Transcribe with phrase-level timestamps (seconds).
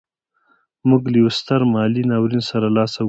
[0.89, 2.99] موږ له یوه ستر مالي ناورین سره لاس و ګرېوان وو.